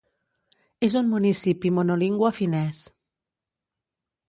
[0.87, 2.83] És un municipi monolingüe finès.